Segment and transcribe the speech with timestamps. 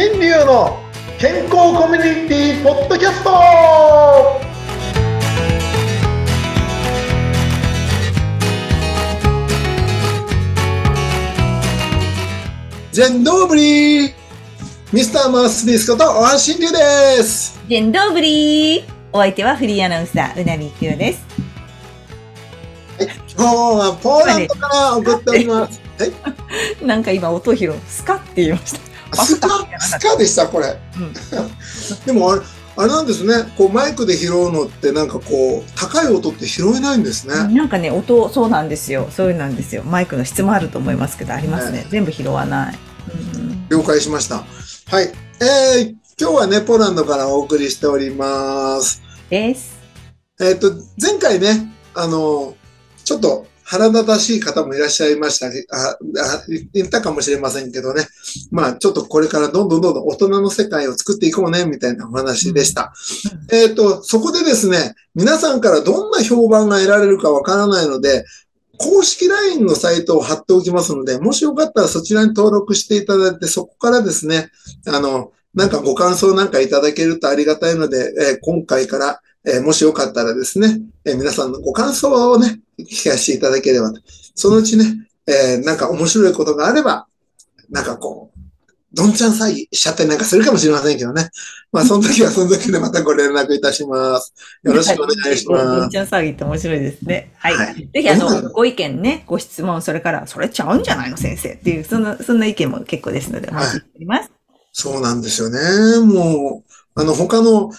[0.00, 0.78] 新流の
[1.18, 3.30] 健康コミュニティポッドキャスト。
[12.92, 14.14] 全ドーブリー
[14.92, 17.60] ミスターマースディスこと大橋新流です。
[17.68, 21.26] ジェンドーブリーお相手はフリーアナウンサー、うなみきよです。
[23.36, 25.80] 今日はポーランドから送っております。
[25.98, 26.06] は
[26.80, 28.87] いなんか今音拾う、スカって言いました。
[29.14, 29.48] スカ
[29.80, 31.12] スカでしたこれうん、
[32.06, 32.42] でもあれ
[32.76, 39.08] あれなんですねこうマイクで拾うのってなんかこう高い音って拾えないんですね、なんかね、音、そうなんですよ。
[39.10, 39.82] そういうなんですよ。
[39.82, 41.88] マイクの質もあると思いますけど、ありますね。
[41.90, 42.78] 全部拾わない。
[43.34, 44.44] うん了解しました
[44.86, 49.76] はいえー、今日はねポーランドからお送りしておりますです。
[50.40, 52.56] えっ、と前回ねあの
[53.04, 55.96] ちょっと腹立たしい方もいらっしゃいましたけああ
[56.72, 58.06] 言ったかもしれませんけどね。
[58.50, 62.94] まあちょっとこれからどんどんどんどん大人の世界を作っていこうねみたいなお話でした、
[63.52, 68.24] えっ、とそこでですね皆さんからどんな評判が得られるかわからないので
[68.78, 74.50] 公式 LINE のサイトを貼っておきますので、もしよかったらそちらに登録していただいて、そこからですね、
[74.86, 84.00] あの、なんかご感想なんかいただけるとありがたいので、えー今回から、えーもしよかったらですね、えー皆さんのご感想をね、聞かせていただければと。
[84.34, 87.06] そのうちね、えーなんか面白いことがあれば、
[87.70, 88.38] なんかこう、
[88.92, 91.28] どんちゃん詐欺しちゃったりなんかするかもしれませんけどね。
[91.72, 94.32] まあ、その時は その時でまたご連絡いたします。
[94.62, 95.86] よろしくお願いしどます。
[95.86, 97.32] んちゃん騒ぎって面白いですね。
[97.36, 97.54] はい。
[97.54, 104.30] はいぜひ、あの、ご意見ね、ご質問、それから、それちゃうんじゃないの先生っていう、そんな、そんな意見も結構ですので、お待ちしております。
[104.72, 105.60] そうなんですよね。
[106.00, 107.70] もう、あの、他の、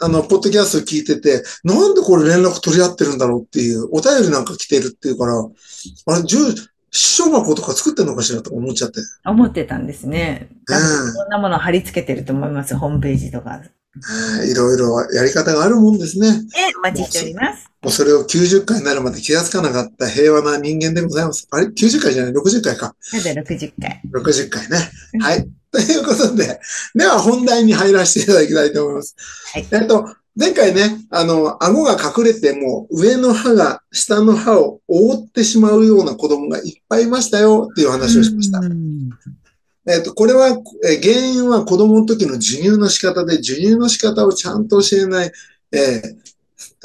[0.00, 6.38] あの、ポッドキャスト聞いてて、なんでこれ連絡取り合ってるんだろうっていう、お便りなんか来てるっていうから、あれ、住
[6.90, 9.00] 所箱とか作ってんのかしらとか思っちゃって。
[9.26, 10.48] 思ってたんですね。
[10.68, 12.76] うんいろんなものを貼り付けてると思います。
[12.76, 13.60] ホームページとか。
[13.62, 16.28] えーいろいろやり方があるもんですね。
[16.28, 16.32] え、
[16.78, 17.67] お待ちしております。
[17.82, 21.46] もうそれを90回になるまで気がつかなかった平和な人間でございます。
[21.50, 22.96] あれ ?90 回じゃない ?60 回か。
[23.12, 24.02] なので60回。
[24.12, 24.90] 60回ね。
[25.20, 25.48] はい。
[25.70, 26.60] ということで、
[26.94, 29.14] では本題に入らせていただきたいと思います。
[29.52, 38.60] はいえっと、前回ね、あの、顎が隠れても上の歯が下の歯を覆ってしまうような子供がいっぱいいましたよっていう話をしました。
[38.60, 39.10] うん
[39.86, 40.48] えっと、これは、
[40.84, 45.32] えー原因は子供の時の授乳の仕方で、授乳の仕方をちゃんと教えない、
[45.72, 46.28] えー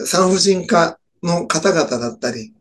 [0.06, 2.54] 産婦人科の方々だったり、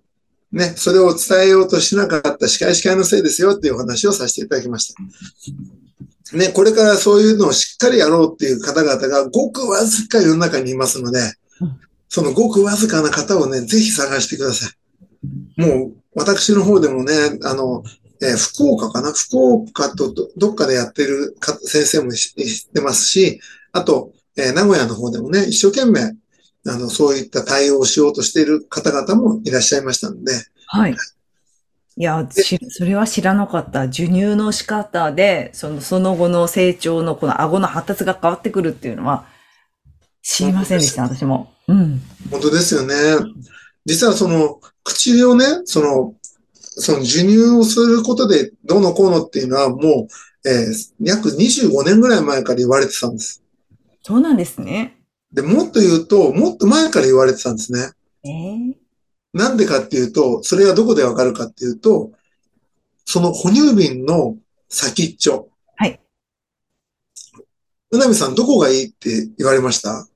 [0.50, 6.36] ね、それを伝えようとしなかった歯科医師会のせいですよっていうお話をさせていただきました。
[6.36, 11.20] ね、これからそういうのをしっかりやろうっていう方々がごくわずか世の中にいますので、
[12.08, 15.60] そのごくわずかな方をね、ぜひ探してください。
[15.60, 17.12] もう、私の方でもね、
[17.42, 17.82] あの、
[18.22, 19.12] えー福岡かな？
[19.12, 22.34] 福岡とどっかでやってるか先生も知
[22.68, 23.40] ってますし、
[23.72, 26.14] あと、えー名古屋の方でもね、一生懸命、
[26.66, 30.32] あの、そういった対応をしようとしている方々もいらっしゃいましたので、
[30.66, 30.96] はい。
[31.96, 33.82] いや、しそれは知らなかった。
[33.86, 39.26] 授乳の仕方で、その、その後の成長のこの顎の発達が変わってくるっていうのは、
[40.22, 41.52] 知りませんでした、私も。
[41.68, 42.00] うん。
[42.30, 42.94] 本当ですよね。
[43.84, 46.14] 実はその、口をね、その、
[46.54, 50.08] その授乳をすることでどうのこうのっていうのはも
[50.44, 53.42] う、えー約25年ぐらい前から言われてたんです。
[54.02, 55.01] そうなんですね。
[55.32, 57.90] で、もっと言うと、もっと前から言われてたんですね。
[58.24, 58.74] えー、
[59.32, 62.12] なんでかっていうと、それがどこでわかるかっていうと、
[63.04, 64.36] その哺乳瓶の
[64.68, 65.48] 先っちょ。
[65.76, 66.00] はい。
[67.90, 70.06] うなみさん、どこがいいって言われました？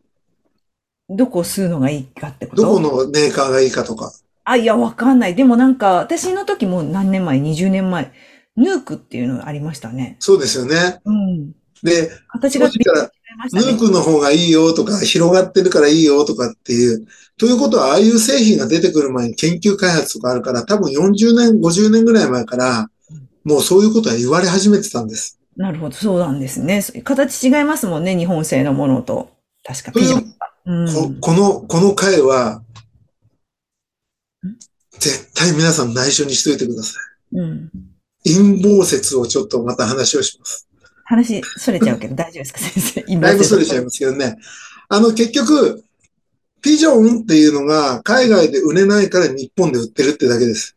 [1.09, 2.63] どこを吸うのがいいかってこと？
[2.63, 4.13] どこのメーカーがいいかとか。
[4.45, 5.35] あ、いや、わかんない。
[5.35, 8.13] でもなんか、私の時も何年前 ?20 年前。
[8.57, 10.17] ヌークっていうのがありましたね。
[10.21, 11.01] そうですよね。
[11.05, 11.53] うん。
[11.83, 13.11] で、形がから
[13.55, 13.61] ね。
[13.61, 17.07] ヌークの方がいいよとか、広がってるからいいよとかっていう。
[17.39, 22.89] ということは、ああいう製品が出てくる前に研究開発とかあるから、多分40年、50年ぐらい前から、
[23.45, 25.39] もうそういうことは言われ始めてたんです。
[25.57, 26.83] なるほど、そうなんですね。
[27.05, 29.31] 形違いますもんね、日本製のものと。
[29.65, 30.05] 確か、とい
[30.67, 30.93] うん。
[30.93, 32.63] ここの、この回は
[34.47, 34.57] ん、
[34.99, 36.99] 絶対皆さん内緒にしといてくださ
[37.33, 37.71] うん。
[38.25, 38.35] い。
[38.35, 40.69] 陰謀説をちょっとまた話をします。
[41.07, 43.05] 話、それちゃうけど 大丈夫ですか、先生？
[43.09, 44.37] 今だいぶそれちゃいますけどね。
[44.89, 45.83] あの、結局、
[46.61, 50.77] ピジョンっていうのが海外で売れないから日本で売ってるってだけです。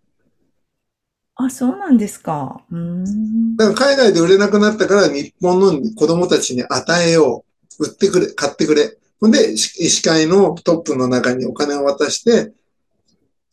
[1.35, 2.61] あ、そうなんですか。
[2.71, 3.55] うーん。
[3.55, 7.43] だから海外で売れなくなったから日本の子供たちに与えよ
[7.79, 7.85] う。
[7.85, 8.97] 売ってくれ、買ってくれ。
[9.19, 12.51] ほんで、し医師会のトップの中にお金を渡して、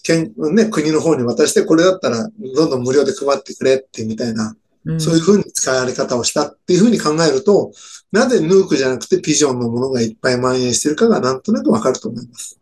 [0.03, 4.57] 県ね、国の方に渡して、これだったらどんどん無料で配ってくれってみたいな。
[4.87, 7.73] うんそういうふうに使われ方をしたっていうふうに考えると、
[8.13, 12.59] なぜヌークじゃなくてピジョンのものがいっぱい蔓延してるかがなんとなくわかると思います。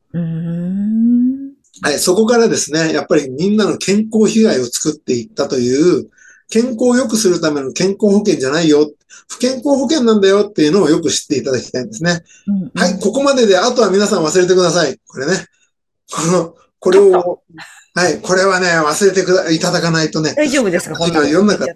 [1.82, 6.08] はい、そこからですね、やっぱりみんなの健康被害を作っていったという、
[6.48, 8.90] 健康を良くするための健康保険じゃないよ、
[9.28, 12.22] 不健康保険なんだよっていうのをよく知っていただきたいんですね。
[12.46, 14.98] うんはい、ここまでで、あとは皆さん忘れてください。
[15.06, 15.46] これね。
[16.12, 16.54] この、
[16.84, 17.42] これを、
[17.94, 20.96] はい、これはね、忘れてくだ、いただかないとね、大丈夫ですか？
[20.96, 21.66] こんなこと世の中。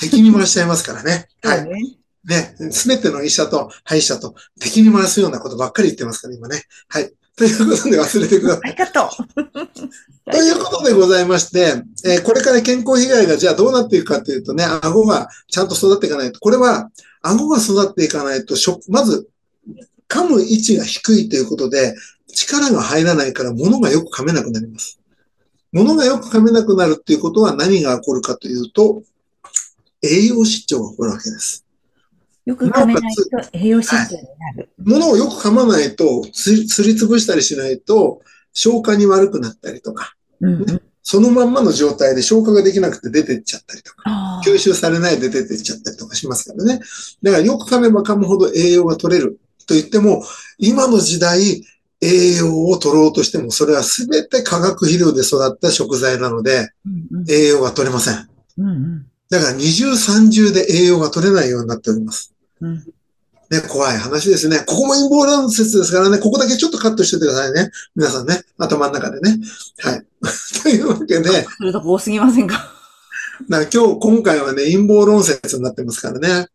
[0.00, 1.28] 敵に回しちゃいますからね。
[1.44, 1.64] はい。
[1.66, 1.98] ね。
[2.24, 6.64] ね、すべての医者と歯医者と敵に回すようなことばっかり言ってますから、今ね。
[6.88, 7.12] はい。
[7.36, 8.60] ということで忘れてください。
[8.64, 9.10] ありがと
[10.26, 10.32] う。
[10.32, 11.74] ということでございまして、
[12.04, 16.90] えーこれから健康被害がじゃあどうなっていくかというとね、顎がちゃんと育っていかないと、これは
[17.22, 19.28] 顎が育っていかないと、食まず
[20.08, 21.94] 噛む位置が低いということで、
[22.36, 25.00] 力が入らないから物がよく噛めなくなります。
[25.72, 29.02] 物がよく噛めなくなるっていうことは何が起こるかというと、
[30.02, 31.64] 栄養失調が起こるわけです。
[32.44, 34.68] よく噛めないと栄養失調になる。
[34.78, 38.20] 物をよく噛まないと、すりすりつぶしたりしないと、
[38.52, 40.82] 消化に悪くなったりとか、うんうん。
[41.02, 46.80] そのまんまの状態で消化ができなくて出てっちゃったりとか、吸収されないで出てっちゃったりとかしますからね。
[47.22, 50.24] だからよく噛めば噛むほど栄養が取れると言っても、
[50.58, 51.64] 今の時代、
[52.00, 58.28] 栄養を取ろうとしても、それは全て化学肥料で育った食材なので、うんうん栄養が取れません。
[58.58, 62.32] うんうんだから二重三重で栄養が取れないようになっております。
[62.60, 62.86] うん
[63.50, 64.58] ね、怖い話ですね。
[64.66, 67.70] ここも陰謀論説ですからね、ここだけちょっとカットしててくださいね。
[67.94, 69.38] 皆さんね、頭の中でね。
[69.78, 70.06] はい。
[70.62, 72.72] というわけで、それとこ多すぎませんか？
[73.48, 76.48] だから今日、今回はね、陰謀論説になってますからね。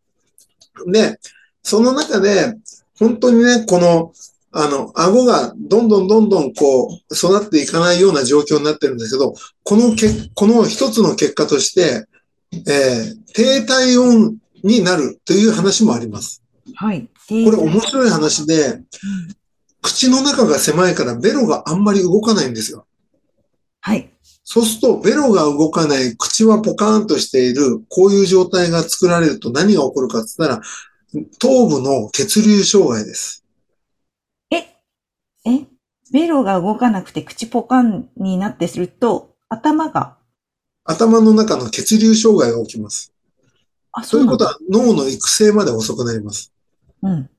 [0.88, 1.20] で、
[1.64, 2.58] その中で、
[3.00, 4.12] 本当にね、この、
[4.54, 9.34] あの、顎がどんどんどんどんこう、育っていかないような状況になってるんですけど、
[9.64, 12.06] このけ、この一つの結果として、
[12.68, 16.44] えー低体温になるという話もあります。
[16.76, 17.10] はい。
[17.28, 18.82] これ面白い話で、
[19.82, 22.86] 口の中が狭いからベロがあんまり動かないんですよ。
[23.80, 24.12] はい。
[24.44, 30.62] そうすると、ベロが動かない、口はポカーンとしている、こういう状態が作られると何が起こるかって言ったら、
[31.40, 33.41] 頭部の血流障害です。
[35.46, 35.68] え、え、
[36.12, 40.18] ベロが動かなくて口ポカンになってすると、頭が、
[40.84, 43.14] 頭の中の血流障害が起きます。
[43.92, 44.22] あ、そう。
[44.22, 46.54] ということは、脳の育成まで遅くなります。
[47.02, 47.30] うん。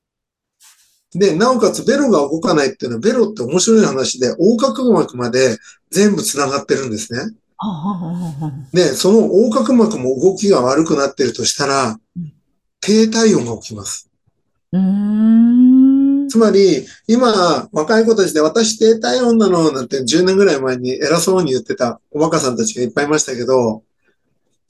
[1.15, 5.57] で、なおかつベロが動かないっていうのは、ベロって面白い話で、横隔膜まで
[5.91, 7.35] 全部繋がってるんですね。
[8.73, 12.33] で、その横隔膜も動きが悪くなってるとしたらうん、
[12.81, 14.09] 低体温が起きます。
[14.71, 15.12] うーん。
[16.33, 23.83] つまり、今、若い子たちで私低体温なのなんて10年ぐらい前に偉そうに言ってたおバカさんたちがいっぱいいましたけど、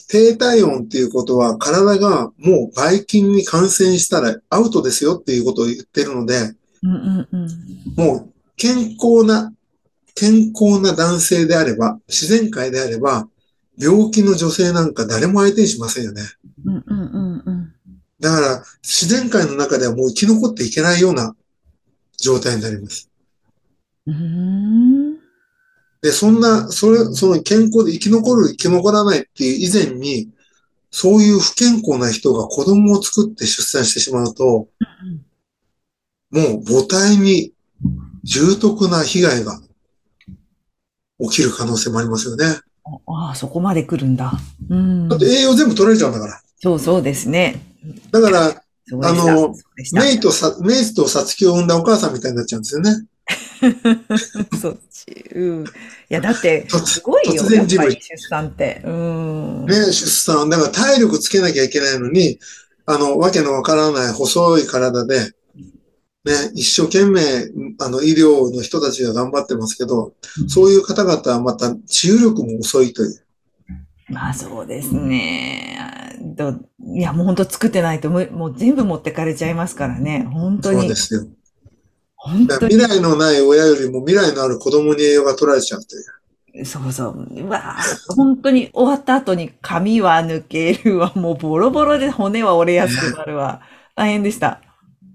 [0.09, 7.49] 低体温っていうことは体がもうばい菌に感染したらアウトですよっていうことを言ってるので、うんうんうん。
[7.95, 9.53] もう健康な、
[10.15, 13.29] 健康な男性であれば、自然界であれば、
[13.79, 16.23] 病気の女性なんか誰も相手にしませんよね。
[16.65, 17.73] うんうんうんうん。
[18.19, 21.33] だから、自然界の中ではもう生き残っていけないような
[22.23, 23.09] 状態になります。
[26.01, 30.29] で、そんな、それ、その健康で生き残る、生き残らないっていう以前に、
[30.89, 34.67] そういう不健康な人が子供を作って出産してしまうと、
[36.31, 37.53] もう母体に
[38.23, 39.59] 重篤な被害が
[41.19, 42.45] 起きる可能性もありますよね。
[43.07, 44.33] ああ、そこまで来るんだ。
[44.69, 45.19] うんだっ。
[45.19, 46.41] て栄養全部取られちゃうんだから。
[46.61, 47.61] そうそうですね。
[48.11, 49.55] だから、あの
[49.93, 53.05] メイとさ、メイとサツキを産んだお母さんみたいになっちゃうんですよね。
[54.61, 55.29] そっち。
[55.35, 55.63] うん。
[55.63, 55.67] い
[56.09, 57.99] や、だって、突すごいよ、突然自分出
[58.29, 58.81] 産って。
[58.83, 59.65] うん。
[59.65, 60.49] ね、出産。
[60.49, 62.39] だから体力つけなきゃいけないのに、
[62.85, 65.31] あの、わけのわからない細い体で、
[66.25, 67.21] ね、一生懸命、
[67.79, 70.13] あの、医療の人たちが頑張ってますけど、
[70.47, 73.23] そういう方々はまた治癒力も遅いという。
[74.09, 75.77] まあそうですね。
[76.21, 76.55] ど
[76.93, 80.27] いや、もう本当作ってないとむ、もう全部持ってかれちゃいますからね。
[80.31, 80.95] 本当にそうで。
[80.95, 81.25] すよ。
[82.15, 82.75] 本当に。
[82.75, 86.65] 未来のない親よりも未来のある子供に栄養が取られちゃうという。
[86.65, 87.27] そうそう。
[87.31, 87.83] うわあ
[88.15, 91.11] 本当に終わった後に髪は抜けるわ。
[91.15, 93.61] もうボロボロで骨は折れやすくなるわ。
[93.95, 94.61] 大変でした。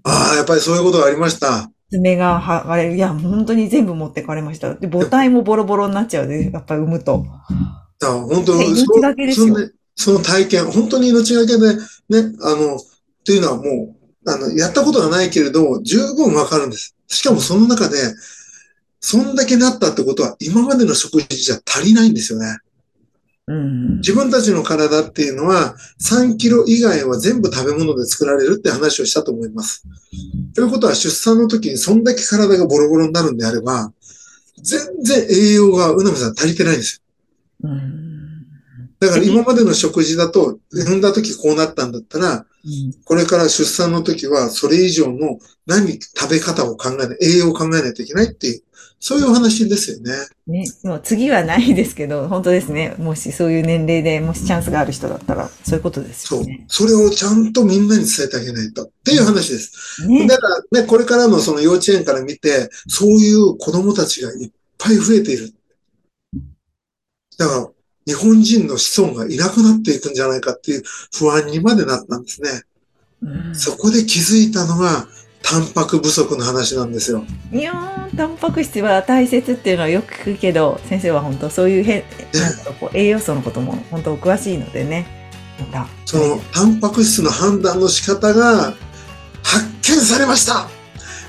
[0.03, 1.71] ああ、やっぱりそういうことがありました。
[1.91, 2.95] 爪が剥がれる。
[2.95, 4.75] いや、本当に全部持ってかれました。
[4.75, 7.25] で、母体もボロボロになっちゃうで、やっぱり産むと。
[7.99, 12.79] だから本当ねに、命がけですよそその体験、本当に命がけで、ね、あの、
[13.25, 16.95] というのはもう、あの、やったことがないけれど、十分わかるんです。
[17.07, 17.97] しかもその中で、
[19.01, 22.59] そんだけなったってことは、今までの食事じゃ足りないんですよね。
[23.47, 23.97] うん。
[23.97, 29.83] 自分たちの体っていうのは3キロ以外は全部食べ物で作られるって話をしたと思います。
[30.55, 33.91] ということは出産の時にそんだけ体がボロボロになるんであれば、
[34.61, 37.01] 全然栄養がうなみさん足りてないんです
[37.63, 37.69] よ。
[37.69, 37.98] うん。
[38.99, 42.45] だから今までの食事だと、産んだ時こうなったんだったら、
[43.05, 48.61] これから出産の時はそれ以上の何食べ方を考えない、栄養を考えないといけないっていう、
[48.99, 50.11] そういうお話ですよね。
[50.45, 52.95] ね、もう次はないですけど、本当ですね。
[52.97, 56.65] もしそういう年齢でもしチャンスがある人だったら、そういうことですそうよね。。
[56.67, 58.83] それをちゃんとみんなに伝えてあげないと。
[58.83, 60.05] っていう話です。
[60.05, 60.27] ね。
[60.27, 65.53] だからね、これからのその幼稚園から見て、そういう子供たちがいっぱい増えている。
[67.37, 67.69] だから、
[68.09, 70.83] 日本人の子孫がいなくなっていくんじゃないかっていう
[71.15, 72.63] 不安にまでなったんですね。
[73.21, 75.07] うんそこで気づいたのが、
[75.43, 77.23] タンパク不足の話なんですよ。
[77.51, 85.05] いやー、タンパク質は大切っていうのはよく聞くけど、先生は本当そういうへなんかこう栄養素のことも本当お詳しいのでね。
[85.59, 85.87] また。
[86.05, 88.73] そのタンパク質の判断の仕方が
[89.43, 90.67] 発見されました。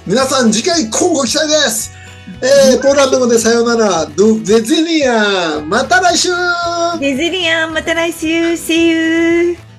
[0.06, 2.00] 皆さん次回交互期待です。
[2.43, 6.29] えー、ポーランド語でさよなら、ドゥゼゼニアン、また来週
[6.99, 9.70] ゼゼリアン、また来週 !See you!